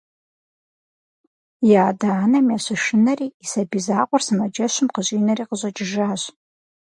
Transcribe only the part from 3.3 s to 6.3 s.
и сабий закъуэр сымаджэщым къыщӏинэри къыщӏэкӏыжащ.